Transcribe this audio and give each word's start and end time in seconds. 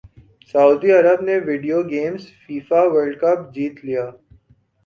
سعودی 0.53 0.89
عرب 0.99 1.19
نے 1.27 1.35
video 1.47 1.79
games 1.91 2.23
FIFA 2.41 2.81
world 2.93 3.15
cup 3.21 3.39
جیت 3.53 3.75
لیا 3.85 4.05